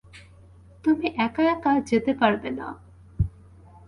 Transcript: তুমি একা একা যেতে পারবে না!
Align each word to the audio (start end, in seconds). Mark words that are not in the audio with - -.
তুমি 0.85 1.07
একা 1.17 1.43
একা 1.53 1.71
যেতে 1.89 2.11
পারবে 2.13 2.49
না! 2.59 2.67